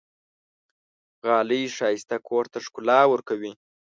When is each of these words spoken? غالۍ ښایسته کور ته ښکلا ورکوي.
غالۍ 1.25 1.63
ښایسته 1.77 2.17
کور 2.27 2.45
ته 2.51 2.57
ښکلا 2.65 2.99
ورکوي. 3.11 3.51